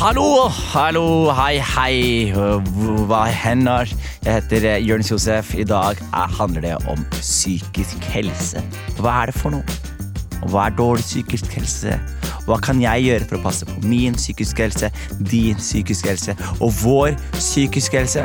[0.00, 2.32] Hallo, hallo, hei, hei.
[2.32, 3.90] Hva hender?
[4.24, 5.52] Jeg heter eh, Jonis Josef.
[5.60, 8.62] I dag er- handler det om psykisk helse.
[9.00, 9.64] Hva er det for noe?
[10.40, 11.98] Og Hva er dårlig psykisk helse?
[12.46, 14.88] Hva kan jeg gjøre for å passe på min psykiske helse,
[15.20, 18.24] din psykiske helse og vår psykiske helse?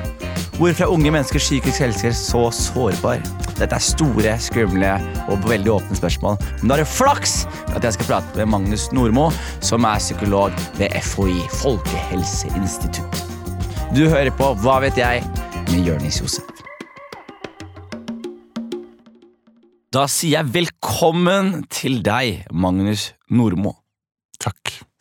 [0.56, 3.20] Hvorfor er unge menneskers psykisk helse så sårbar?
[3.60, 4.94] Dette er store, skumle
[5.28, 6.40] og veldig åpne spørsmål.
[6.62, 7.36] Men da er det flaks
[7.76, 9.30] at jeg skal prate med Magnus Nordmo,
[9.62, 13.24] som er psykolog ved FHI, Folkehelseinstitutt.
[13.96, 15.24] Du hører på Hva vet jeg?
[15.72, 16.46] med Jørnis Josef.
[19.96, 23.85] Da sier jeg velkommen til deg, Magnus Nordmo.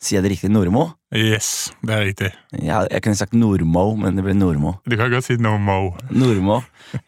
[0.05, 0.49] Sier jeg det riktig?
[0.53, 0.83] Nordmo?
[1.17, 2.27] Yes, det er riktig.
[2.61, 4.75] Ja, jeg kunne sagt Nordmo, men det ble Nordmo.
[4.85, 5.79] Du kan godt si Nordmo.
[5.87, 6.09] mo.
[6.13, 6.59] Nordmo.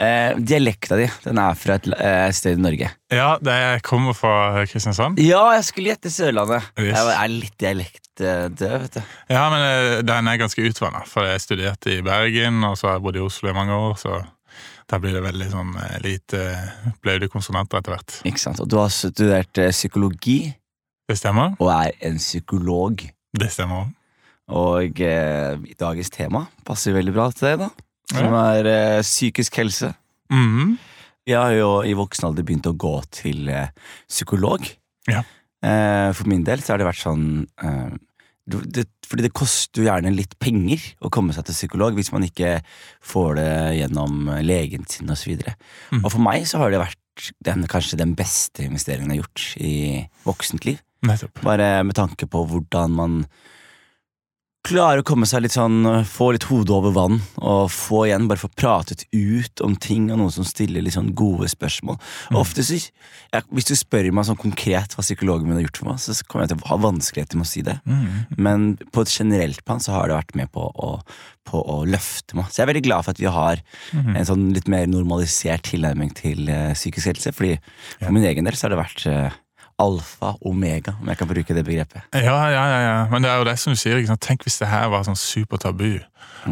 [0.02, 2.90] Eh, dialekta di, den er fra et eh, sted i Norge.
[3.14, 5.22] Ja, det jeg kommer fra Kristiansand.
[5.22, 6.72] Ja, jeg skulle gjette Sørlandet.
[6.80, 6.96] Yes.
[6.98, 9.14] Jeg er litt dialektdød, vet du.
[9.36, 12.98] Ja, men eh, den er ganske utvanna, for jeg studerte i Bergen, og så har
[12.98, 14.24] jeg bodd i Oslo i mange år, så
[14.88, 16.44] da blir det veldig sånn eh, lite
[17.04, 18.22] blaute konsonanter etter hvert.
[18.30, 18.62] Ikke sant?
[18.64, 20.40] Og du har studert eh, psykologi,
[21.08, 21.56] Det stemmer?
[21.60, 23.04] og er en psykolog.
[23.38, 23.90] Det stemmer.
[24.52, 27.70] Og eh, dagens tema passer veldig bra til deg, da.
[28.14, 29.94] Som er eh, psykisk helse.
[30.32, 30.78] Mhm.
[31.28, 33.68] Jeg har jo i voksen alder begynt å gå til eh,
[34.08, 34.64] psykolog.
[35.12, 35.24] Ja.
[35.64, 37.26] Eh, for min del så har det vært sånn
[37.64, 37.96] eh,
[38.48, 42.24] det, Fordi det koster jo gjerne litt penger å komme seg til psykolog hvis man
[42.24, 42.62] ikke
[43.04, 43.50] får det
[43.82, 45.34] gjennom legen sin osv.
[45.36, 45.52] Og,
[45.92, 46.04] Mm.
[46.06, 49.46] og for meg så har det vært den, kanskje den beste investeringen jeg har gjort
[49.60, 49.76] i
[50.28, 50.80] voksent liv.
[51.08, 51.44] Nettopp.
[51.46, 53.22] Bare med tanke på hvordan man
[54.68, 58.42] klarer å komme seg litt sånn Få litt hodet over vann og få igjen, bare
[58.42, 61.96] få pratet ut om ting og noen som stiller litt sånn gode spørsmål.
[62.32, 62.40] Mm.
[62.42, 65.92] ofte så, jeg, Hvis du spør meg sånn konkret hva psykologen min har gjort for
[65.92, 67.78] meg, så kommer jeg til å ha vanskeligheter med å si det.
[67.88, 68.36] Mm.
[68.36, 70.92] Men på et generelt plan så har det vært med på å,
[71.48, 72.50] på å løfte meg.
[72.50, 74.14] Så jeg er veldig glad for at vi har mm.
[74.16, 77.36] en sånn litt mer normalisert tilnærming til uh, psykisk helse.
[77.38, 77.56] Fordi
[78.02, 79.44] for min egen del så har det vært eh,
[79.78, 82.02] alfa omega, om jeg kan bruke det begrepet.
[82.14, 82.98] Ja, ja, ja, ja.
[83.12, 84.02] Men det er jo det som du sier.
[84.22, 86.00] Tenk hvis det her var sånn supertabu.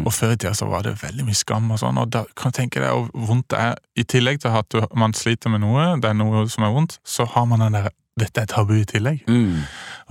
[0.04, 1.98] Og før i tida så var det veldig mye skam og sånn.
[1.98, 3.78] Og da kan du tenke deg hvor vondt det er.
[3.98, 7.26] I tillegg til at man sliter med noe, det er noe som er vondt, så
[7.34, 9.26] har man den der Dette er tabu i tillegg.
[9.28, 9.66] Mm.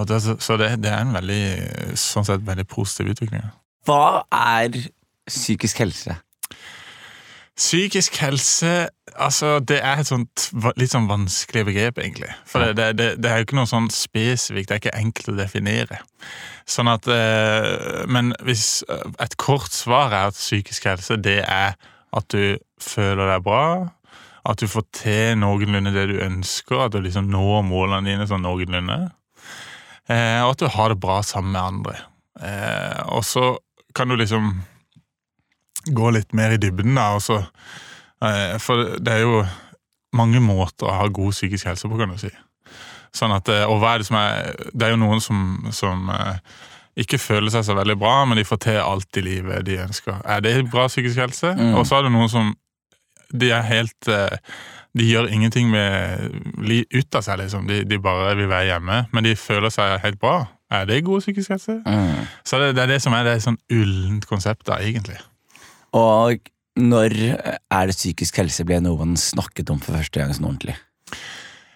[0.06, 3.48] Det, så det, det er en veldig sånn sett veldig positiv utvikling.
[3.90, 4.78] Hva er
[5.25, 6.14] psykisk helse?
[7.56, 10.50] Psykisk helse altså det er et sånt
[10.80, 12.32] litt sånn vanskelig begrep, egentlig.
[12.50, 15.38] For det, det, det, er jo ikke noe sånn spesifikt, det er ikke enkelt å
[15.38, 16.00] definere.
[16.68, 21.78] Sånn at, eh, Men hvis eh, et kort svar er at psykisk helse, det er
[22.16, 23.66] at du føler deg bra,
[24.46, 28.46] at du får til noenlunde det du ønsker, at du liksom når målene dine sånn
[28.46, 29.00] noenlunde,
[30.12, 31.98] eh, og at du har det bra sammen med andre.
[33.16, 33.54] Og så
[33.96, 34.58] kan du liksom
[35.85, 37.41] gå litt mer i dybden, da, Også,
[38.23, 39.46] eh, For det er jo
[40.16, 42.31] mange måter å ha god psykisk helse på, kan du si.
[43.16, 46.09] Sånn at, eh, og hva er det som er Det er jo noen som, som
[46.09, 46.38] eh,
[46.97, 50.22] ikke føler seg så veldig bra, men de får til alt i livet de ønsker.
[50.24, 51.51] Er det bra psykisk helse?
[51.51, 51.75] Mm.
[51.75, 52.56] Og så er det noen som
[53.34, 54.07] De er helt
[54.95, 56.31] De gjør ingenting med
[56.94, 57.68] ut av seg, liksom.
[57.68, 60.45] De, de bare vil være hjemme, men de føler seg helt bra.
[60.72, 61.81] Er det god psykisk helse?
[61.85, 62.28] Mm.
[62.45, 65.19] Så det, det er det som er det sånn ullent konsept, da, egentlig.
[65.95, 70.50] Og når er det psykisk helse ble noe man snakket om for første gang sånn
[70.50, 70.75] ordentlig?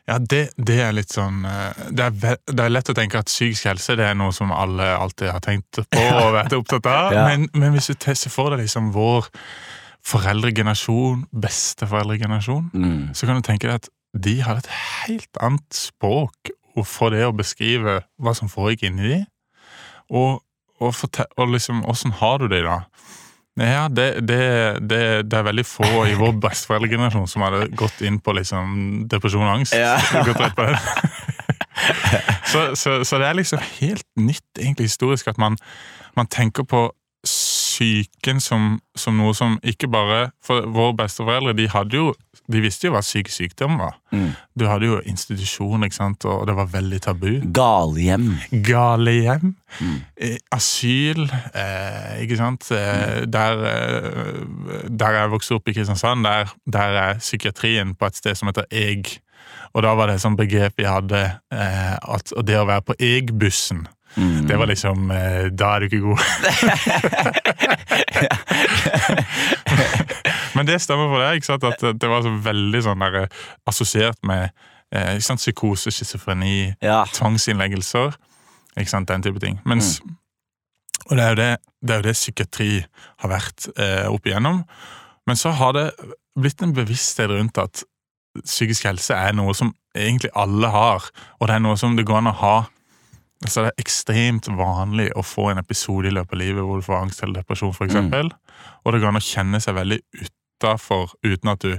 [0.10, 3.30] Ja, det, det er litt sånn eh, det er, det er lett å tenke at
[3.30, 7.14] psykisk helse det er noe som alle alltid har tenkt på og vært opptatt av.
[7.14, 7.28] Ja.
[7.30, 9.30] Men, men hvis du ser for deg liksom vår
[10.10, 13.14] foreldregenerasjon, besteforeldregenerasjon, Mm.
[13.14, 14.72] så kan du tenke deg at de hadde et
[15.06, 16.52] helt annet språk
[16.88, 19.18] for det å beskrive hva som foregikk inni de.
[20.10, 20.40] Og,
[20.80, 20.96] og,
[21.38, 22.80] og liksom, åssen har du det da?
[23.60, 24.44] Ja, det, det,
[24.88, 28.78] det, det er veldig få i vår besteforeldregenerasjon som hadde gått inn på liksom
[29.12, 29.76] depresjon og angst.
[29.76, 29.98] Ja.
[30.28, 30.78] Gått rett på det.
[32.52, 35.60] så, så, så det er liksom helt nytt, egentlig historisk, at man,
[36.16, 36.88] man tenker på
[37.80, 42.10] psyken som, som noe som ikke bare For våre besteforeldre de hadde jo
[42.50, 44.00] de visste jo hva psykisk sykdom var.
[44.10, 44.32] Mm.
[44.58, 47.28] Du hadde jo institusjon, ikke sant, og det var veldig tabu.
[47.54, 48.24] Galehjem.
[48.66, 50.00] Galehjem, Mm.
[50.18, 52.72] eh, asyl, eh, ikke sant.
[52.72, 54.42] Eh, der, eh,
[54.90, 58.66] der jeg vokste opp i Kristiansand, der, der er psykiatrien på et sted som heter
[58.72, 59.20] EG.
[59.76, 61.22] Og da var det et sånt begrep vi hadde,
[61.54, 63.86] eh, at og det å være på EG-bussen,
[64.20, 64.48] Mm.
[64.50, 66.20] det var liksom eh, Da er du ikke god.
[70.56, 71.66] Men det stemmer for deg, ikke sant?
[71.70, 73.30] at det var så veldig sånn der, eh,
[73.70, 74.44] assosiert med
[74.92, 75.42] eh, ikke sant?
[75.44, 77.04] psykose, schizofreni, Ja.
[77.16, 78.10] tvangsinnleggelser.
[78.80, 79.56] Ikke sant, den type ting.
[79.66, 79.88] Mens,
[81.10, 81.52] Og det er jo det,
[81.82, 82.72] det, er jo det psykiatri
[83.24, 84.58] har vært eh, opp igjennom.
[85.26, 85.88] Men så har det
[86.38, 87.82] blitt en bevissthet rundt at
[88.46, 91.02] psykisk helse er noe som egentlig alle har,
[91.40, 92.58] og det er noe som det går an å ha.
[93.40, 96.84] Altså Det er ekstremt vanlig å få en episode i løpet av livet hvor du
[96.84, 97.96] får angst eller depresjon, f.eks.
[97.96, 98.34] Mm.
[98.84, 101.72] Og det går an å kjenne seg veldig utafor uten at du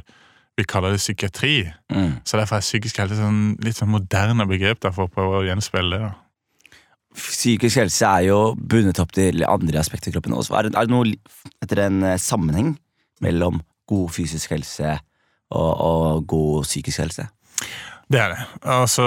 [0.56, 1.54] vil kalle det psykiatri.
[1.92, 2.20] Mm.
[2.24, 5.46] Så derfor er psykisk helse sånn, litt sånn moderne begrep der for å prøve å
[5.46, 6.10] gjenspeile det.
[7.16, 10.36] Psykisk helse er jo bundet opp til andre aspekter i kroppen.
[10.36, 10.54] Også.
[10.56, 11.12] Er, det, er det noe
[11.64, 12.76] etter en eh, sammenheng
[13.24, 13.60] mellom
[13.90, 14.94] god fysisk helse
[15.50, 17.26] og, og god psykisk helse?
[18.10, 18.46] Det er det.
[18.62, 19.06] Altså,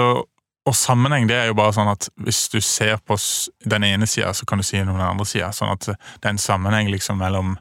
[0.64, 3.18] og sammenheng det er jo bare sånn at hvis du ser på
[3.68, 5.50] den ene sida, så kan du si noe om den andre sida.
[5.52, 7.58] Sånn at det er en sammenheng liksom mellom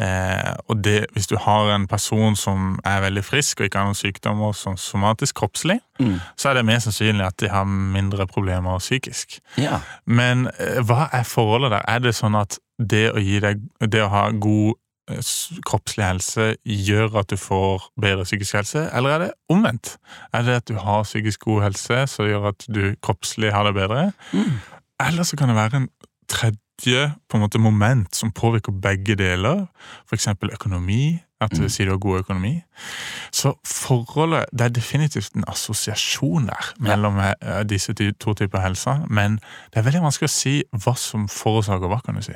[0.00, 3.90] eh, Og det, hvis du har en person som er veldig frisk og ikke har
[3.90, 6.16] noen sykdommer som somatisk kroppslig, mm.
[6.36, 9.38] så er det mer sannsynlig at de har mindre problemer psykisk.
[9.60, 9.82] Ja.
[10.06, 11.84] Men eh, hva er forholdet der?
[11.92, 14.85] Er det sånn at det å, deg, det å ha god Eh,
[15.66, 19.96] kroppslig helse gjør at du får bedre psykisk helse, eller er det omvendt?
[20.34, 23.74] Er det at du har psykisk god helse som gjør at du kroppslig har det
[23.74, 24.10] bedre?
[24.32, 24.58] Mm.
[25.06, 25.88] Eller så kan det være en
[26.28, 29.66] tredje på en måte moment som påvirker begge deler,
[30.10, 30.28] f.eks.
[30.52, 31.68] økonomi, at du mm.
[31.68, 32.54] sier du har god økonomi.
[33.32, 37.32] Så forholdet Det er definitivt en assosiasjon der mellom ja.
[37.42, 39.38] Eh, disse to typer helse, men
[39.70, 42.34] det er veldig vanskelig å si hva som forårsaker hva, kan du si.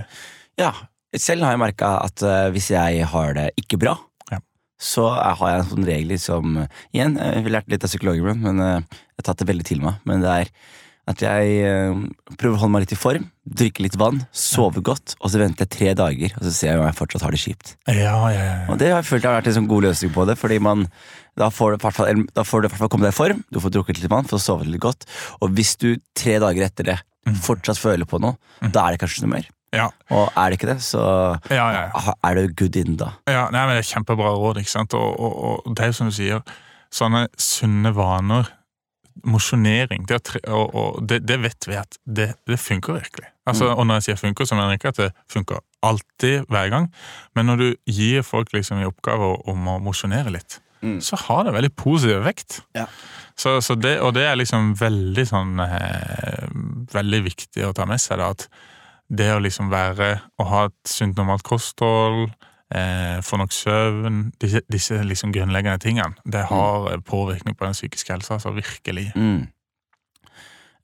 [0.60, 0.72] Ja,
[1.18, 3.96] selv har jeg merka at uh, hvis jeg har det ikke bra,
[4.30, 4.40] ja.
[4.78, 6.60] så har jeg en sånn regel som
[6.92, 9.98] Igjen, jeg har lært litt av psykologen men jeg har tatt det veldig til meg.
[10.08, 10.54] Men det er
[11.10, 12.02] at jeg
[12.38, 14.84] prøver å holde meg litt i form, drikke litt vann, sove ja.
[14.92, 17.34] godt, og så venter jeg tre dager, og så ser jeg om jeg fortsatt har
[17.34, 17.72] det kjipt.
[17.88, 20.36] Ja, ja, og det har jeg følt har vært en sånn god løsning på det,
[20.38, 20.86] fordi man
[21.38, 24.28] da får du i hvert fall komme deg i form, du får drukket litt vann,
[24.28, 25.08] får sove litt godt,
[25.40, 26.98] og hvis du tre dager etter det
[27.28, 27.40] mm.
[27.46, 28.70] fortsatt føler på noe, mm.
[28.74, 29.48] da er det kanskje noe mer.
[29.76, 29.88] Ja.
[30.10, 31.02] Og er det ikke det, så
[31.50, 33.12] ja, ja, er det good in, da.
[33.30, 34.62] Ja, nei, men Det er kjempebra råd.
[34.62, 34.94] ikke sant?
[34.98, 36.42] Og, og, og det er jo som du sier,
[36.90, 38.50] sånne sunne vaner,
[39.26, 40.20] mosjonering, det,
[41.04, 43.28] det, det, vet vi at det, det funker virkelig.
[43.46, 43.74] Altså, mm.
[43.74, 46.88] Og når jeg sier funker, så mener jeg ikke at det funker alltid, hver gang.
[47.36, 50.98] Men når du gir folk liksom i oppgave om å mosjonere litt, mm.
[51.04, 52.60] så har det veldig positiv vekt.
[52.78, 52.86] Ja.
[53.36, 56.48] Så, så det, og det er liksom veldig sånn eh,
[56.90, 58.18] Veldig viktig å ta med seg.
[58.20, 58.48] da, at
[59.10, 62.30] det å liksom være Å ha et sunt, normalt kosthold,
[62.74, 66.52] eh, få nok søvn Disse, disse liksom grunnleggende tingene, det mm.
[66.52, 67.04] har mm.
[67.08, 68.38] påvirkning på den psykiske helsa.
[68.38, 69.10] Altså virkelig.
[69.16, 69.48] Mm.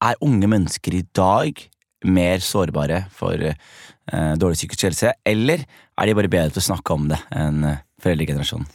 [0.06, 1.62] Er unge mennesker i dag
[2.06, 5.64] mer sårbare for eh, dårlig psykisk helse, eller
[5.96, 8.68] er de bare bedre til å snakke om det enn eh, foreldregenerasjonen?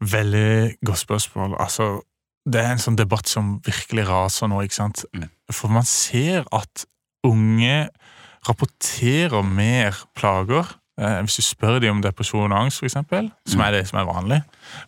[0.00, 1.58] Veldig godt spørsmål.
[1.60, 1.90] Altså,
[2.48, 5.04] det er en sånn debatt som virkelig raser nå, ikke sant.
[5.12, 5.26] Mm.
[5.52, 6.86] For man ser at
[7.26, 7.90] unge
[8.48, 10.76] rapporterer mer plager.
[11.00, 14.04] Eh, hvis du spør dem om depresjon og angst, eksempel, som er det som er
[14.04, 14.40] vanlig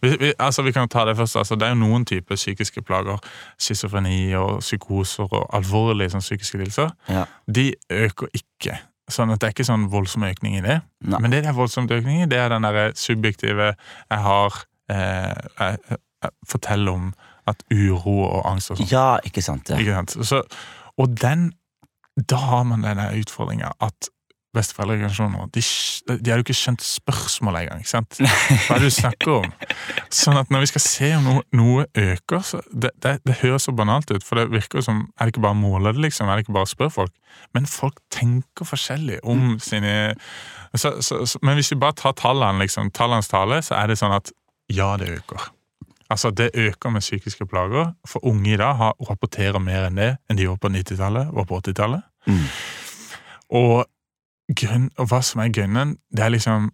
[0.02, 2.82] vi, vi, altså vi kan ta Det først, altså det er jo noen typer psykiske
[2.82, 3.20] plager.
[3.60, 6.92] Schizofreni og psykoser og alvorlige sånn, psykiske lidelser.
[7.08, 7.24] Ja.
[7.48, 8.76] De øker ikke.
[9.10, 10.80] Sånn at Det er ikke sånn voldsom økning i det.
[11.04, 11.20] Nei.
[11.20, 14.62] Men det det er voldsom økning i, det er den der subjektive jeg har
[14.92, 17.10] eh, jeg, jeg forteller om
[17.50, 18.92] at uro og angst og sånn.
[18.92, 19.80] Ja, ikke sant, ja.
[19.80, 20.14] Ikke sant?
[20.28, 20.42] Så,
[21.00, 21.50] og den
[22.16, 24.10] da har man denne utfordringa at
[24.52, 25.62] besteforeldregenerasjonen de,
[26.08, 27.80] de hadde jo ikke skjønt spørsmålet engang.
[27.80, 28.18] ikke sant?
[28.66, 29.46] Hva er det du snakker om?
[30.12, 33.68] Sånn at når vi skal se om noe, noe øker så det, det, det, høres
[33.68, 36.28] så banalt ut, for det virker som Er det ikke bare å måle det, liksom?
[36.28, 37.16] Er det ikke bare å spørre folk?
[37.56, 39.56] Men folk tenker forskjellig om mm.
[39.64, 39.96] sine
[40.76, 44.00] så, så, så, Men hvis vi bare tar tallene, liksom, tallenes tale, så er det
[44.00, 44.34] sånn at
[44.72, 45.48] ja, det øker.
[46.12, 47.94] Altså, Det øker med psykiske plager.
[48.08, 51.48] For unge i dag har, rapporterer mer enn det enn de gjorde på 90-tallet og
[51.48, 52.04] på 80-tallet.
[52.26, 52.44] Mm.
[53.52, 53.84] Og,
[54.98, 56.70] og, hva som er grunnen, det er liksom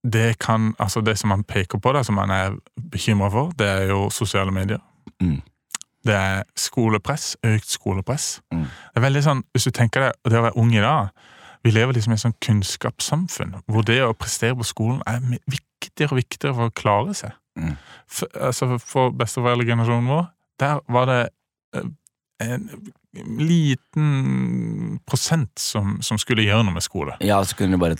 [0.00, 2.54] Det kan, altså det som man peker på, det, som man er
[2.92, 4.78] bekymra for, det er jo sosiale medier.
[5.20, 5.42] Mm.
[6.06, 7.36] Det er skolepress.
[7.44, 8.40] Økt skolepress.
[8.52, 8.64] Mm.
[8.64, 11.10] Det er veldig sånn, Hvis du tenker deg det å være ung i dag
[11.64, 16.14] Vi lever liksom i et sånn kunnskapssamfunn hvor det å prestere på skolen er viktigere
[16.14, 17.34] og viktigere for å klare seg.
[17.60, 17.74] Mm.
[18.08, 20.24] For, altså for besteforeldregenerasjonen vår,
[20.60, 21.20] der var det
[21.76, 21.90] eh,
[22.40, 22.70] en
[23.38, 27.16] liten prosent som, som, skulle gjøre noe med skole.
[27.24, 27.98] Ja, så kunne du bare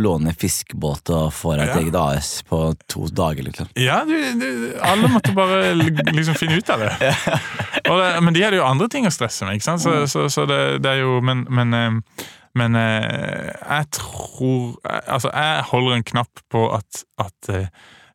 [0.00, 1.80] låne fiskebåt og få deg et ja.
[1.80, 2.60] eget AS på
[2.90, 3.70] to dager, liksom.
[3.80, 4.50] Ja, du, du,
[4.84, 6.92] alle måtte bare liksom finne ut av det.
[7.88, 8.12] det.
[8.20, 9.84] Men de hadde jo andre ting å stresse med, ikke sant?
[9.84, 15.32] Så, så, så det, det, er jo Men, men, eh, men eh, jeg tror Altså,
[15.32, 17.52] jeg holder en knapp på at, at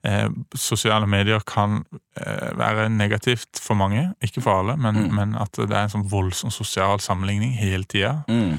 [0.07, 1.81] eh, sosiale medier kan
[2.17, 4.07] eh, være negativt for mange.
[4.23, 5.13] Ikke for alle, men, mm.
[5.15, 8.21] men, at det er en sånn voldsom sosial sammenligning hele tida.
[8.31, 8.57] Mm.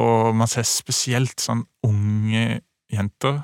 [0.00, 2.62] Og man ser spesielt sånn unge
[2.92, 3.42] jenter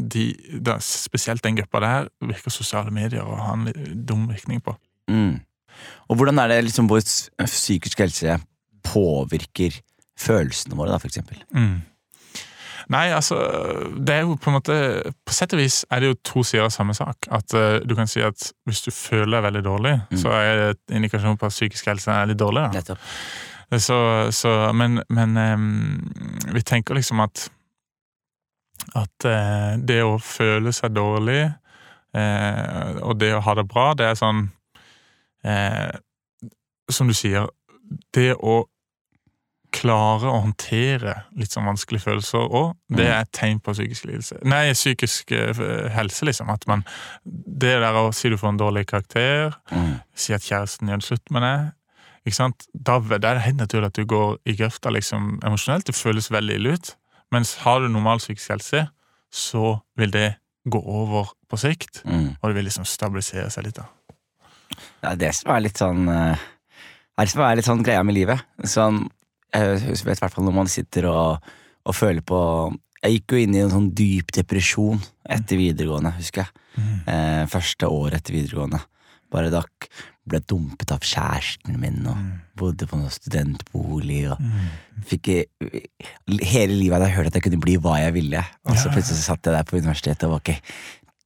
[0.00, 0.30] de,
[0.64, 3.68] da, Spesielt den gruppa der virker sosiale medier å ha en
[4.06, 4.72] dum virkning på.
[5.10, 5.42] Mm.
[6.08, 8.38] Og hvordan er det liksom vår psykiske psykisk helse
[8.86, 9.76] påvirker
[10.20, 11.40] følelsene våre, da, for eksempel?
[11.52, 11.82] Mm.
[12.90, 13.36] Nei, altså
[13.94, 14.74] Det er jo på en måte
[15.26, 17.28] På sett og vis er det jo to sider av samme sak.
[17.30, 20.18] At uh, du kan si at hvis du føler deg veldig dårlig, Mm.
[20.18, 22.64] så er det et indikasjon på at psykisk helse er litt dårlig.
[22.66, 23.78] da.
[23.78, 23.98] Så,
[24.34, 26.12] så, men men um,
[26.54, 27.44] vi tenker liksom at
[28.96, 31.44] at uh, det å føle seg dårlig
[32.16, 34.48] uh, og det å ha det bra, det er sånn
[36.90, 37.46] Som du sier,
[38.14, 38.64] det å
[39.80, 44.38] klare å håndtere litt sånn vanskelige følelser òg, det er et tegn på psykisk lidelse.
[44.44, 46.50] Nei, psykisk eh, helse, liksom.
[46.52, 46.84] At man
[47.24, 50.00] Det der å si du får en dårlig karakter, Mm.
[50.14, 51.72] si at kjæresten gjør slutt med det
[52.26, 52.66] Ikke sant?
[52.74, 55.86] Da, da er det helt naturlig at du går i grøfta liksom, emosjonelt.
[55.86, 56.94] Det føles veldig ille ut.
[57.32, 58.82] Mens har du normal psykisk helse,
[59.32, 60.36] så vil det
[60.68, 62.36] gå over på sikt, Mm.
[62.42, 63.74] og det vil liksom stabilisere seg litt.
[63.76, 63.86] da.
[65.00, 67.82] Det er det som er litt sånn eh, Det er det som er litt sånn
[67.84, 68.40] greia med livet.
[68.64, 69.08] Sånn,
[69.52, 71.50] jeg vet i hvert fall når man sitter og,
[71.86, 72.38] og føler på
[73.02, 76.50] Jeg gikk jo inn i en sånn dyp depresjon etter videregående, husker jeg.
[77.08, 78.80] Eh, første året etter videregående.
[79.32, 79.62] Bare da
[80.30, 82.18] ble dumpet av kjæresten min og
[82.60, 84.30] bodde på noen studentbolig.
[84.30, 84.38] og
[85.08, 85.46] fikk i-
[86.44, 88.92] Hele livet hadde jeg hørt at jeg kunne bli hva jeg ville, og så Ja.
[88.92, 90.60] plutselig satt jeg der på universitetet og var ikke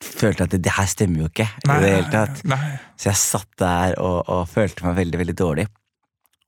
[0.00, 1.48] følte at det, det her stemmer jo ikke.
[1.64, 2.44] i det hele tatt.
[2.44, 2.78] Nei.
[2.96, 5.66] Så jeg satt der og, og følte meg veldig, veldig dårlig.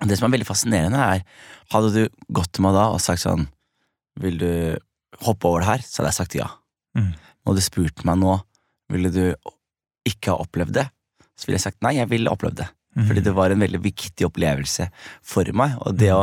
[0.04, 1.22] Det som er veldig fascinerende, er
[1.72, 2.02] Hadde du
[2.36, 3.46] gått til meg da og sagt sånn
[4.20, 4.50] Vil du
[5.24, 5.84] hoppe over det her?
[5.86, 6.48] Så hadde jeg sagt ja.
[6.98, 7.14] Mm.
[7.48, 8.34] Og du spurte meg nå
[8.92, 9.22] Ville du
[10.06, 10.86] ikke ha opplevd det?
[11.36, 12.68] Så ville jeg sagt nei, jeg ville opplevd det.
[12.96, 13.06] Mm.
[13.08, 14.86] Fordi det var en veldig viktig opplevelse
[15.26, 15.74] for meg.
[15.82, 16.22] Og det å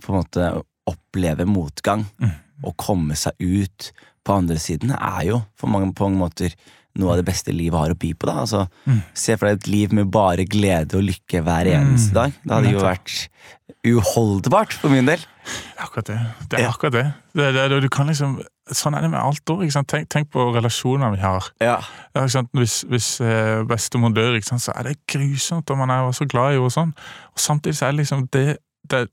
[0.00, 0.46] på en måte
[0.88, 2.32] oppleve motgang Mm.
[2.64, 3.90] og komme seg ut
[4.24, 6.54] på andre siden, er jo for mange, på mange måter
[6.98, 8.26] noe av det beste livet har å by på.
[8.26, 9.02] da altså, Mm.
[9.14, 12.14] Se for deg et liv med bare glede og lykke hver eneste Mm.
[12.14, 12.32] dag.
[12.44, 13.28] Det hadde jo vært
[13.86, 15.18] uholdbart for min del.
[15.46, 16.18] Det er akkurat det.
[16.50, 17.04] Det er akkurat det.
[17.38, 18.40] det, det, du kan liksom,
[18.74, 19.62] sånn er det med alt òg.
[19.86, 21.46] Tenk, tenk på relasjoner vi har.
[21.62, 21.76] Ja.
[22.56, 26.56] Hvis, hvis eh, bestemor dør, så er det grusomt, og man er så glad i
[26.56, 26.66] henne.
[26.66, 26.94] Og sånn.
[27.34, 28.46] Og samtidig så er det liksom det,
[28.90, 29.04] det,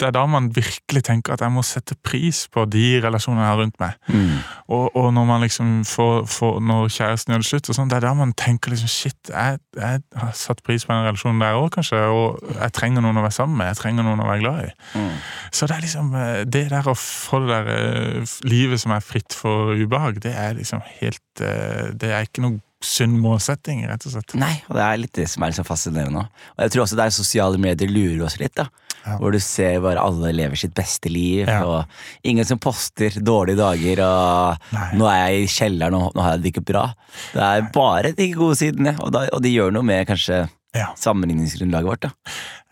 [0.00, 3.50] det er da man virkelig tenker at jeg må sette pris på de relasjonene jeg
[3.50, 3.98] har rundt meg.
[4.08, 4.38] Mm.
[4.74, 7.98] Og, og når man liksom får, får Når kjæresten gjør det slutt, og sånn, det
[7.98, 11.58] er da man tenker liksom shit, jeg, jeg har satt pris på den relasjonen der
[11.58, 12.02] òg, kanskje.
[12.12, 13.72] Og jeg trenger noen å være sammen med.
[13.72, 14.72] Jeg trenger noen å være glad i.
[14.98, 15.14] Mm.
[15.52, 19.04] Så det er liksom eh, Det der å få det der eh, livet som er
[19.04, 24.04] fritt for ubehag, det er liksom helt eh, Det er ikke noe sunn målsetting, rett
[24.08, 24.34] og slett.
[24.40, 26.46] Nei, og det er litt det som er så fascinerende òg.
[26.56, 28.68] Og jeg tror også det er sosiale medier lurer oss litt, da.
[29.02, 29.16] Ja.
[29.18, 31.64] Hvor du ser bare alle lever sitt beste liv, Ja.
[31.66, 31.84] og
[32.22, 34.88] ingen som poster dårlige dager, og Nei.
[35.00, 36.84] nå er jeg i kjelleren, og nå har jeg det ikke bra.
[37.32, 40.86] Det er bare de gode sidene, og, da, og de gjør noe med kanskje Ja,
[40.96, 42.10] sammenligningsgrunnlaget vårt, da.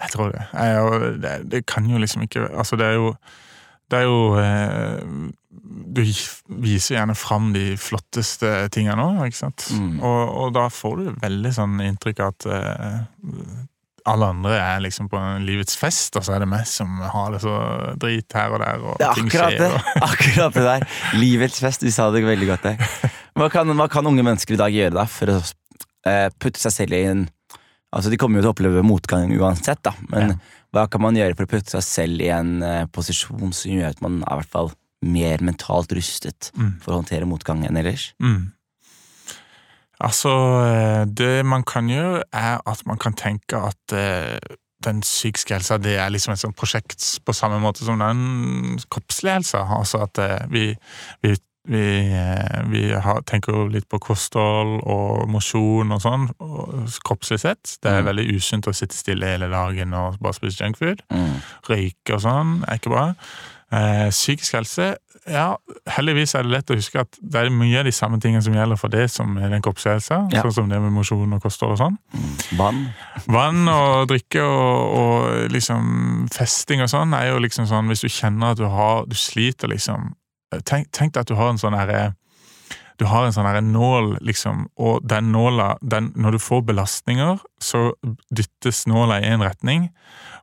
[0.01, 0.47] jeg tror det.
[0.55, 1.35] Jeg, det.
[1.51, 3.11] Det kan jo liksom ikke Altså, det er jo
[3.91, 5.31] Det er jo eh,
[5.63, 6.01] Du
[6.63, 9.67] viser gjerne fram de flotteste tingene òg, ikke sant?
[9.77, 9.99] Mm.
[10.01, 13.01] Og, og da får du veldig sånn inntrykk av at eh,
[14.11, 17.35] alle andre er liksom på en livets fest, og så er det meg som har
[17.35, 17.53] det så
[18.01, 18.81] drit her og der.
[18.89, 19.37] Og Det ting det!
[19.37, 20.87] skjer, og- Akkurat det der.
[21.21, 22.77] Livets fest, du sa det veldig godt Det.
[23.37, 25.37] Hva kan, hva kan unge mennesker i dag gjøre da for å
[26.09, 27.27] eh, putte seg selv i en
[27.91, 30.35] Altså, De kommer jo til å oppleve motgang uansett, da, men Ja.
[30.77, 33.89] hva kan man gjøre for å putte seg selv i en eh, posisjon som gjør
[33.91, 34.71] at man i hvert fall
[35.03, 36.75] mer mentalt rustet Mm.
[36.83, 38.13] for å håndtere motgang enn ellers?
[38.23, 38.53] Mm.
[40.01, 40.31] Altså,
[40.65, 44.39] eh, det man kan gjøre, er at man kan tenke at eh,
[44.85, 49.35] den psykiske helsa det er liksom et sånt prosjekt på samme måte som den kroppslige
[49.41, 49.67] helsa.
[49.77, 50.63] Altså at eh, vi,
[51.23, 51.35] vi,
[51.69, 51.83] vi,
[52.17, 57.77] eh, vi har, tenker jo litt på kosthold og mosjon og sånn, og kroppslig sett.
[57.83, 58.09] Det er Mm.
[58.09, 61.05] veldig usunt å sitte stille hele dagen og bare spise junkfood.
[61.13, 61.43] Mm.
[61.69, 63.11] Røyke og sånn er ikke bra.
[63.71, 64.95] Eh, psykisk helse
[65.29, 65.57] ja,
[65.91, 68.55] heldigvis er det lett å huske at det er mye av de samme tingene som
[68.57, 70.23] gjelder for det som er den kroppshelsa.
[70.33, 70.45] Ja.
[70.47, 71.99] Sånn som det med mosjon og kosthold og sånn.
[72.15, 72.31] Mm.
[72.59, 72.81] Vann?
[73.31, 78.09] Vann og drikke og, og liksom festing og sånn er jo liksom sånn Hvis du
[78.11, 80.15] kjenner at du har Du sliter, liksom
[80.67, 82.15] Tenk, tenk at du har en sånn herre
[83.01, 87.39] du har en sånn her nål, liksom, og den nåla den, Når du får belastninger,
[87.65, 87.95] så
[88.29, 89.89] dyttes nåla i én retning.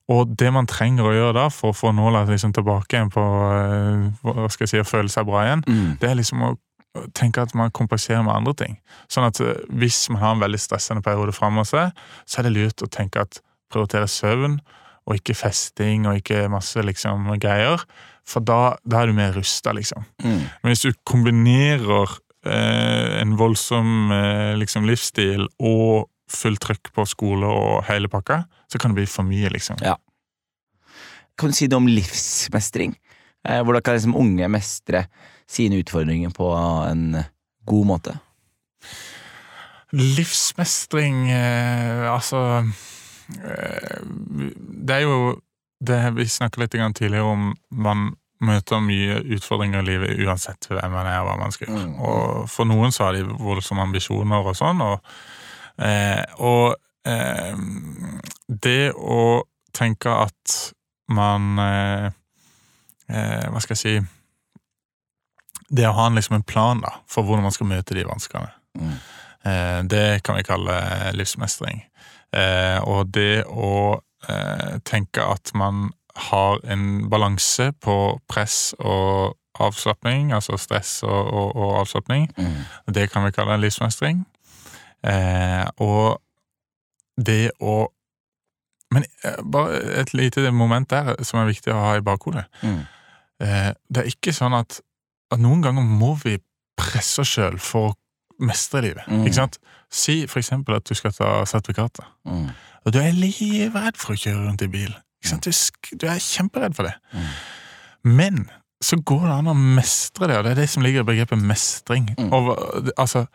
[0.09, 3.21] Og det man trenger å gjøre da for å få nåla liksom tilbake igjen på
[3.21, 5.97] eh, hva skal jeg si, å føle seg bra igjen, Mm.
[5.99, 6.55] det er liksom å
[7.13, 8.77] tenke at man kompenserer med andre ting.
[9.11, 11.91] Sånn at eh, hvis man har en veldig stressende periode framover seg,
[12.25, 14.59] så er det lurt å tenke at prioritere søvn,
[15.07, 17.83] og ikke festing og ikke masse liksom greier.
[18.27, 20.03] For da, da er du mer rusta, liksom.
[20.23, 20.41] Mm.
[20.63, 22.17] Men hvis du kombinerer
[23.21, 28.91] en voldsom eh, liksom livsstil og fullt trøkk på skole og hele pakka, så kan
[28.91, 29.79] det bli for mye, liksom.
[29.83, 29.95] Ja.
[31.37, 32.95] Kan du si noe om livsmestring?
[33.47, 35.05] Eh, hvordan kan liksom unge mestre
[35.47, 36.51] sine utfordringer på
[36.89, 37.21] en
[37.67, 38.17] god måte?
[39.95, 42.39] Livsmestring eh, Altså
[43.39, 45.37] eh, Det er jo
[45.79, 48.09] det Vi snakka litt tidligere om man
[48.43, 51.85] møter mye utfordringer i livet uansett hvem man er og hva man skal gjøre.
[51.89, 51.95] Mm.
[52.05, 55.11] Og for noen så har de voldsomme ambisjoner og sånn, og,
[55.81, 56.75] eh, og
[57.07, 57.57] eh,
[58.47, 59.43] det å
[59.77, 60.57] tenke at
[61.07, 62.07] man eh,
[63.07, 63.93] eh, Hva skal jeg si
[65.69, 68.49] Det å ha en, liksom en plan da, for hvordan man skal møte de vanskene.
[68.79, 68.97] Mm.
[69.47, 70.77] Eh, det kan vi kalle
[71.15, 71.81] livsmestring.
[72.31, 75.89] Eh, og det å eh, tenke at man
[76.29, 77.95] har en balanse på
[78.29, 82.93] press og avslapning, altså stress og, og, og avslapning, Mm.
[82.93, 84.25] det kan vi kalle en livsmestring.
[85.03, 86.21] Eh, og
[87.17, 87.87] det å
[88.91, 92.45] Men eh, bare et lite moment der som er viktig å ha i bakhodet.
[92.63, 92.85] Mm.
[93.43, 94.77] Eh, det er ikke sånn at,
[95.31, 96.37] at noen ganger må vi
[96.79, 97.95] presse oss sjøl for å
[98.47, 99.03] mestre livet.
[99.11, 99.25] Mm.
[99.25, 99.57] Ikke sant?
[99.91, 102.47] Si for eksempel at du skal ta sertifikatet, Mm.
[102.85, 104.95] og du er livredd for å kjøre rundt i bil.
[105.25, 105.51] Du,
[106.01, 106.93] du er kjemperedd for det.
[107.13, 107.27] Mm.
[108.17, 108.45] Men
[108.81, 111.41] så går det an å mestre det, og det er det som ligger i begrepet
[111.41, 112.11] mestring.
[112.17, 112.29] Mm.
[112.35, 112.51] Og,
[112.97, 113.25] altså,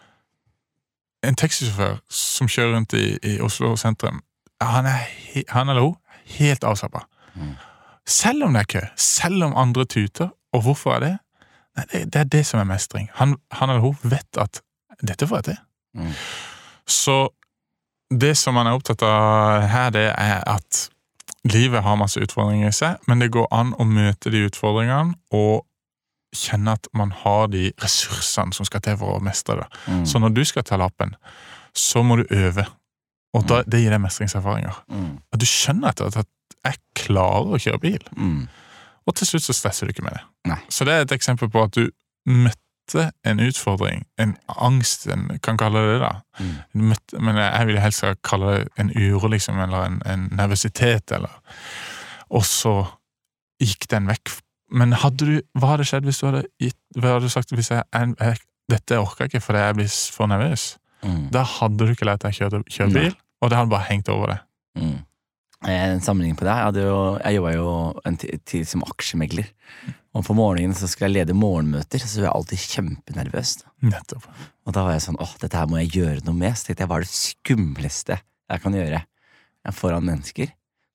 [1.27, 4.23] en taxisjåfør som kjører rundt i, i Oslo sentrum,
[4.62, 5.03] han, er
[5.51, 5.99] han eller hun
[6.39, 7.05] helt avslappa.
[7.35, 7.57] Mm.
[8.07, 10.31] Selv om det er kø, selv om andre tuter.
[10.53, 11.12] Og hvorfor er det?
[11.77, 13.09] Nei, det, det er det som er mestring.
[13.19, 14.61] Han, han eller hun vet at
[15.03, 15.61] dette får jeg til.
[15.99, 16.11] Mm.
[16.87, 17.17] Så
[18.12, 20.89] det som man er opptatt av her, det er at
[21.49, 25.65] livet har masse utfordringer i seg, men det går an å møte de utfordringene og
[26.33, 29.67] kjenne at man har de ressursene som skal til for å mestre det.
[29.87, 30.05] Mm.
[30.09, 31.17] Så når du skal ta lappen,
[31.76, 32.65] så må du øve.
[33.37, 34.83] Og da, det gir deg mestringserfaringer.
[34.93, 35.13] Mm.
[35.33, 38.02] At du skjønner etter at jeg klarer å kjøre bil.
[38.17, 38.47] Mm.
[39.09, 40.25] Og til slutt så stresser du ikke med det.
[40.52, 40.61] Nei.
[40.73, 41.89] Så det er et eksempel på at du
[42.28, 42.62] møtte
[43.25, 46.12] en utfordring, en angst, en kan kalle det det.
[46.38, 46.54] Mm.
[46.92, 51.40] Møtte, men jeg ville helst kalle det en uro, liksom, eller en, en nervøsitet, eller
[52.32, 52.75] Og så
[53.60, 54.34] gikk den vekk.
[54.73, 57.68] Men hadde du, hva hadde skjedd hvis du hadde gitt Hva hadde du sagt hvis
[57.71, 58.38] jeg, jeg, jeg
[58.73, 60.62] Dette orker jeg ikke fordi jeg blir for nervøs.
[61.02, 61.26] Mm.
[61.34, 64.08] Da hadde du ikke lært deg å kjøre, kjøre bil, og det hadde bare hengt
[64.12, 64.45] over deg.
[64.78, 65.00] Mm.
[65.69, 66.55] En sammenligning på det.
[66.57, 67.73] Jeg, hadde jo, jeg jobba jo
[68.09, 69.51] en tid som aksjemegler.
[70.13, 73.53] Og på morgenen så skulle jeg lede morgenmøter, så var jeg alltid kjempenervøs.
[73.87, 74.27] Nettopp.
[74.67, 76.59] Og da var jeg sånn åh, dette her må jeg gjøre noe med.
[76.59, 79.05] Så tenkte jeg hva er det skumleste jeg kan gjøre
[79.79, 80.53] foran mennesker?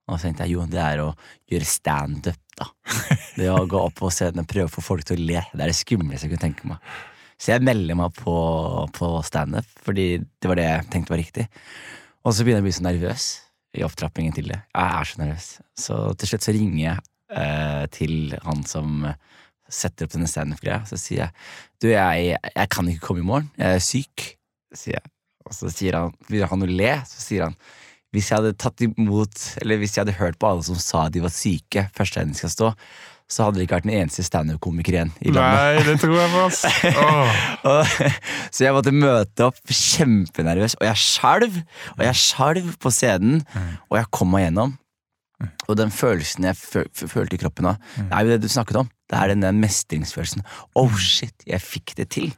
[0.07, 1.09] Og så tenkte jeg jo, det er å
[1.51, 2.69] gjøre standup, da.
[3.37, 5.41] Det å gå opp på scenen og prøve å få folk til å le.
[5.51, 6.93] Det er det skumleste jeg kunne tenke meg.
[7.37, 8.37] Så jeg melder meg på,
[8.97, 11.49] på standup, fordi det var det jeg tenkte var riktig.
[12.25, 13.27] Og så begynner jeg å bli så nervøs
[13.77, 14.59] i opptrappingen til det.
[14.73, 15.47] Jeg er så nervøs.
[15.77, 17.05] Så til slutt så ringer jeg
[17.41, 19.07] eh, til han som
[19.67, 20.83] setter opp denne standup-greia.
[20.89, 21.35] Så sier jeg
[21.83, 23.51] du, jeg, jeg kan ikke komme i morgen.
[23.59, 24.29] Jeg er syk,
[24.75, 25.13] sier jeg.
[25.47, 27.59] Og så sier han, begynner han å le, så sier han
[28.15, 31.21] hvis jeg hadde tatt imot, eller hvis jeg hadde hørt på alle som sa de
[31.21, 32.69] var syke første gang de skal stå,
[33.27, 35.59] så hadde det ikke vært den eneste standup-komiker igjen i landet.
[35.59, 36.61] Nei, det tror jeg på, ass.
[37.67, 37.95] Åh.
[38.55, 41.57] Så jeg måtte møte opp kjempenervøs, og jeg skjelv.
[41.97, 43.41] og jeg skjelv på scenen,
[43.89, 44.77] og jeg kom meg gjennom.
[45.67, 48.87] Og den følelsen jeg følte i kroppen da, det er jo det du snakket om.
[49.11, 50.47] Det er den der mestringsfølelsen.
[50.79, 52.31] Oh shit, jeg fikk det til.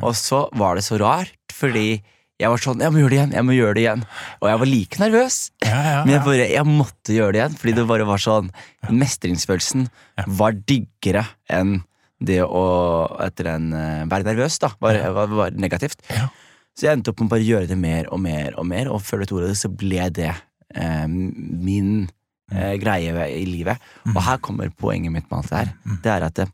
[0.00, 2.00] Og så var det så rart, fordi
[2.40, 4.02] jeg var sånn, jeg må gjøre det igjen, jeg må gjøre det igjen.
[4.40, 7.56] Og jeg var like nervøs, Ja, ja, men jeg bare, jeg måtte gjøre det igjen,
[7.60, 8.50] fordi det bare var sånn,
[8.90, 9.88] mestringsfølelsen
[10.40, 11.80] var diggere enn
[12.20, 12.62] det å,
[13.24, 16.02] etter en, eh, være nervøs da, var, var, var negativt.
[16.12, 16.26] Ja.
[16.76, 19.00] Så jeg endte opp med å bare gjøre det mer og mer og mer, og
[19.04, 22.08] før du tok det, så ble det eh, min
[22.52, 23.80] eh, greie i livet.
[24.04, 24.14] Mm.
[24.16, 25.72] Og her kommer poenget mitt med alt det her.
[26.04, 26.48] Det er at det,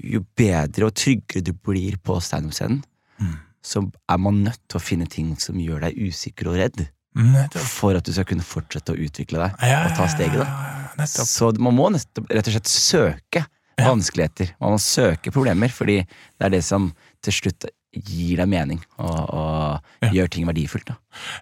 [0.00, 2.82] jo bedre og tryggere du blir på standup-scenen,
[3.20, 3.34] Mm.
[3.62, 7.62] Så er man nødt til å finne ting som gjør deg usikker og redd, Nettopp.
[7.66, 10.38] for at du skal kunne fortsette å utvikle deg Ja, og ta steget.
[10.38, 11.04] da.
[11.06, 13.44] Så man må nettopp, rett og slett søke
[13.80, 14.54] vanskeligheter.
[14.60, 16.90] Man må søke problemer, fordi det er det som
[17.24, 20.10] til slutt gir deg mening og, og Ja.
[20.14, 20.84] gjør ting verdifullt.
[20.86, 20.94] da.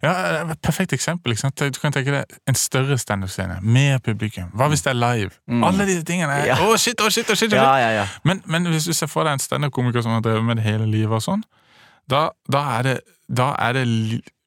[0.03, 0.13] Ja,
[0.53, 1.35] et Perfekt eksempel.
[1.37, 4.49] Du kan tenke deg En større standup-scene, mer publikum.
[4.57, 5.31] Hva hvis det er live?
[5.51, 5.63] Mm.
[5.65, 6.57] Alle disse tingene er Ja.
[6.65, 7.93] oh, shit, oh, shit, oh, shit, oh, shit.
[7.99, 8.07] Ja.
[8.25, 10.87] Men, men hvis du ser for deg en standup-komiker som har drevet med det hele
[10.89, 11.43] livet, og sånn,
[12.11, 12.97] da, da er det,
[13.29, 13.87] da er det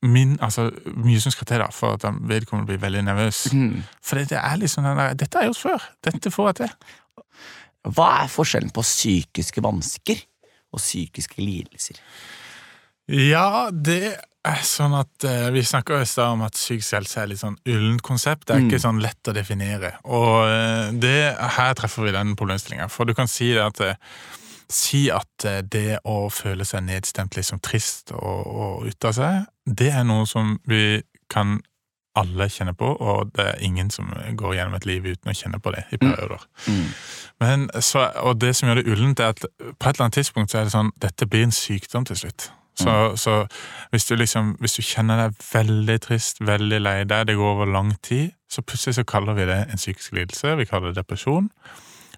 [0.01, 3.43] min, altså, mye som skal til da, for at vedkommende blir veldig nervøs.
[3.53, 3.83] Mm.
[4.03, 5.87] For det er liksom der Dette har jeg gjort før.
[6.09, 6.73] Dette får jeg til.
[7.95, 10.19] Hva er forskjellen på psykiske vansker
[10.71, 12.01] og psykiske lidelser?
[13.11, 14.15] Ja, det
[14.47, 17.57] er sånn at eh, Vi snakka i stad om at psykisk helse er litt sånn
[17.69, 18.47] ullent konsept.
[18.47, 19.95] Det er ikke sånn lett å definere.
[20.09, 21.17] Og eh, det,
[21.57, 22.89] her treffer vi den problemstillinga.
[22.89, 23.99] For du kan si det at eh,
[24.71, 29.49] Si at eh, det å føle seg nedstemt, liksom trist og, og ute av seg,
[29.65, 31.59] det er noe som vi kan
[32.19, 35.61] alle kjenne på, og det er ingen som går gjennom et liv uten å kjenne
[35.63, 36.43] på det i perioder.
[36.67, 36.87] Mm.
[37.39, 40.51] Men så, og det som gjør det ullent, er at på et eller annet tidspunkt
[40.51, 42.49] så er det sånn dette blir en sykdom til slutt.
[42.81, 43.45] Så, så
[43.91, 47.69] hvis, du liksom, hvis du kjenner deg veldig trist, veldig lei deg, det går over
[47.69, 50.55] lang tid, så plutselig så kaller vi det en psykisk lidelse.
[50.59, 51.49] Vi kaller det depresjon.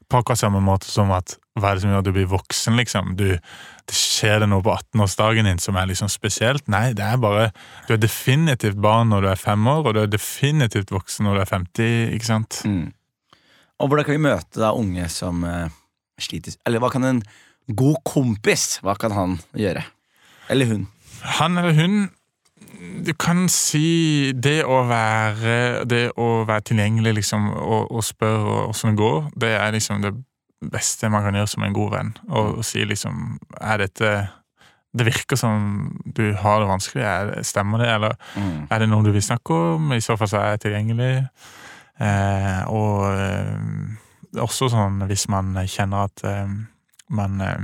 [0.10, 2.78] På akkurat samme måte som at hva er det som gjør at du blir voksen,
[2.80, 3.12] liksom?
[3.20, 6.66] Du, det skjer det noe på 18-årsdagen din som er liksom spesielt?
[6.72, 7.52] Nei, det er bare
[7.88, 11.38] Du er definitivt barn når du er fem år, og du er definitivt voksen når
[11.38, 12.60] du er 50, ikke sant?
[12.66, 12.90] Mm.
[13.82, 15.70] Og hvordan kan vi møte da unge som uh,
[16.22, 17.22] sliter Eller hva kan en
[17.74, 19.86] god kompis Hva kan han gjøre?
[20.54, 20.88] Eller hun?
[21.40, 21.98] Han eller hun
[23.06, 28.94] Du kan si det å være Det å være tilgjengelig liksom, og, og spørre åssen
[28.96, 30.14] det går, det er liksom det
[30.72, 32.14] beste man kan gjøre som en god venn.
[32.30, 34.14] Og, og si liksom Er dette
[34.96, 37.04] Det virker som du har det vanskelig.
[37.04, 38.68] Det- stemmer det, eller Mm.
[38.72, 39.92] er det noe du vil snakke om?
[39.94, 41.28] I så fall så er jeg tilgjengelig.
[42.00, 46.48] Eh, og eh, også sånn hvis man kjenner at eh,
[47.10, 47.58] man eh,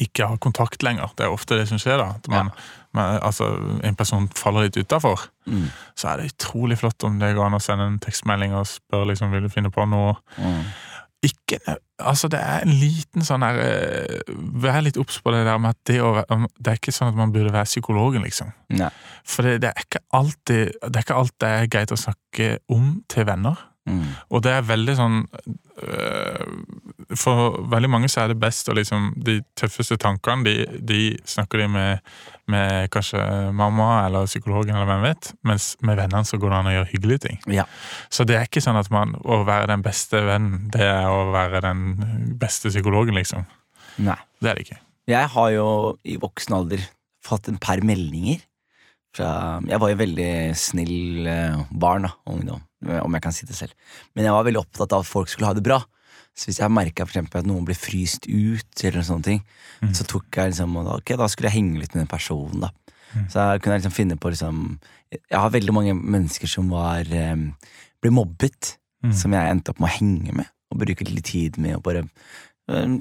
[0.00, 1.12] ikke har kontakt lenger.
[1.16, 2.14] Det er ofte det som skjer, da.
[2.16, 2.52] At man,
[2.96, 3.50] man, altså,
[3.84, 5.26] en person faller litt utafor.
[5.46, 5.68] Mm.
[5.98, 9.10] Så er det utrolig flott om det går an å sende en tekstmelding og spørre
[9.12, 10.16] liksom, vil du finne på noe.
[10.38, 10.64] Mm.
[11.22, 11.60] Ikke,
[12.02, 15.76] altså Det er en liten sånn her eh, Vær litt obs på det der med
[15.76, 18.50] at det å Det er ikke sånn at man burde være psykologen, liksom.
[18.74, 18.88] Nei.
[19.22, 22.48] For det, det er ikke alltid Det er ikke alt det er greit å snakke
[22.74, 23.62] om til venner.
[23.88, 24.12] Mm.
[24.30, 25.16] Og det er veldig sånn
[25.82, 26.50] øh,
[27.18, 31.64] For veldig mange så er det best å liksom De tøffeste tankene, de, de snakker
[31.64, 32.12] de med,
[32.54, 33.18] med kanskje
[33.58, 36.90] mamma eller psykologen eller hvem vet, mens med vennene så går det an å gjøre
[36.92, 37.42] hyggelige ting.
[37.58, 37.66] Ja.
[38.06, 41.32] Så det er ikke sånn at man å være den beste vennen, det er å
[41.34, 41.82] være den
[42.38, 43.48] beste psykologen, liksom.
[44.06, 44.18] Nei.
[44.38, 44.80] Det er det ikke.
[45.10, 45.68] Jeg har jo
[46.06, 46.86] i voksen alder
[47.26, 48.42] fått en par meldinger
[49.16, 52.62] fra Jeg var jo veldig snill eh, barn, da, ungdom,
[53.02, 53.74] om jeg kan si det selv.
[54.16, 55.82] Men jeg var veldig opptatt av at folk skulle ha det bra.
[56.32, 59.42] Så hvis jeg merka at noen ble fryst ut, eller sånne ting,
[59.92, 62.70] så tok jeg liksom Ok, da skulle jeg henge litt med den personen, da.
[63.28, 64.78] Så jeg kunne liksom finne på liksom
[65.12, 67.36] Jeg har veldig mange mennesker som var eh,
[68.00, 68.78] ble mobbet,
[69.12, 72.06] som jeg endte opp med å henge med, og bruke litt tid med, og bare
[72.70, 72.96] eh,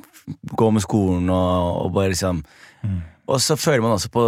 [0.60, 2.44] gå med skolen og, og bare liksom
[3.32, 4.24] og så føler man også på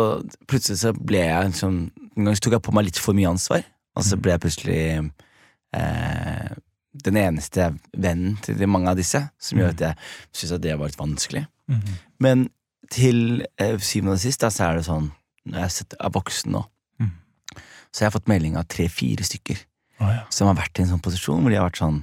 [0.50, 1.80] Plutselig så ble jeg liksom
[2.18, 3.64] En gang så tok jeg på meg litt for mye ansvar,
[3.98, 4.82] og så ble jeg plutselig
[5.74, 6.52] eh,
[7.04, 9.98] den eneste vennen til de mange av disse, som gjør at jeg
[10.38, 11.42] syns at det var litt vanskelig.
[11.74, 11.96] Mhm.
[12.22, 12.44] Men
[12.94, 15.10] til eh, syvende og sist da, så er det sånn
[15.50, 16.62] Når jeg er sett- er voksen nå,
[17.02, 17.10] mm.
[17.92, 19.58] så har jeg fått melding av tre-fire stykker
[20.00, 20.22] oh, ja.
[20.32, 22.00] som har vært i en sånn posisjon hvor de har vært sånn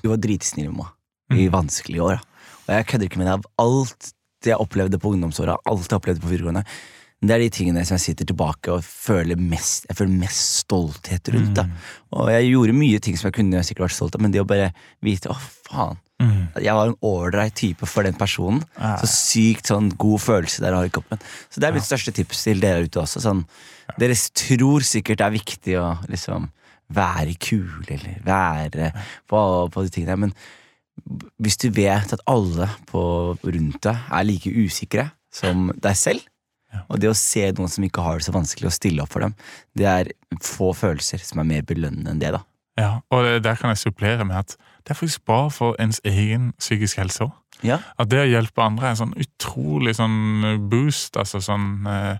[0.00, 0.96] Du var dritsnill med meg
[1.40, 2.16] i vanskelige år.
[2.16, 2.46] Da.
[2.64, 3.42] Og jeg kødder ikke med deg.
[3.42, 4.08] av alt
[4.46, 6.64] jeg opplevde på ungdomsåra, alt jeg opplevde på videregående.
[7.20, 11.28] Det er de tingene som jeg sitter tilbake og føler mest Jeg føler mest stolthet
[11.34, 11.52] rundt.
[11.58, 11.66] Da.
[12.16, 14.46] Og jeg gjorde mye ting som jeg kunne sikkert vært stolt av, men det å
[14.48, 14.70] bare
[15.04, 16.48] vite å faen, Mhm.
[16.62, 18.62] jeg var en ålreit type for den personen.
[18.78, 18.96] Ja.
[19.00, 21.18] Så sykt sånn god følelse der å ha i kroppen.
[21.48, 23.20] Så det er mitt største tips til dere ute også.
[23.20, 23.46] Sånn,
[23.98, 26.50] Dere tror sikkert det er viktig å liksom
[26.92, 28.92] være kul, eller være
[29.28, 30.34] på, på de tingene, men
[31.40, 33.02] hvis du vet at alle på
[33.42, 36.26] rundt deg er like usikre som deg selv,
[36.86, 39.24] og det å se noen som ikke har det så vanskelig, og stille opp for
[39.24, 39.34] dem,
[39.78, 40.12] det er
[40.44, 42.44] få følelser som er mer belønnende enn det, da.
[42.78, 46.52] Ja, og der kan jeg supplere med at det er faktisk bra for ens egen
[46.58, 47.34] psykisk helse òg.
[47.66, 47.80] Ja.
[48.00, 52.16] At det å hjelpe andre er en sånn utrolig sånn boost, altså sånn eh,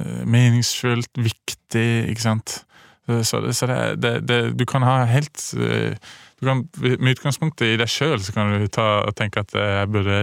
[0.00, 2.62] eh, meningsfullt, viktig, ikke sant.
[3.06, 5.94] Så, så, det, det, det, Du kan ha helt eh,
[6.42, 6.64] kan,
[6.98, 10.18] Med utgangspunktet i deg sjøl kan du ta tenke at jeg burde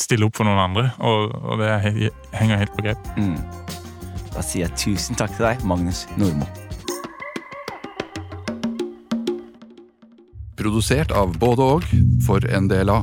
[0.00, 1.84] stille opp for noen andre, og, og det er
[2.38, 3.12] henger helt på grep.
[3.18, 3.36] Mm.
[4.32, 6.48] Da sier jeg tusen takk til deg, Magnus Nordmo.
[10.58, 11.86] Produsert av både og
[12.26, 13.02] for NDLA.